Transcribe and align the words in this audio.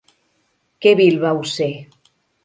Que 0.85 0.93
vil 0.99 1.19
vau 1.25 1.41
ser! 1.51 1.69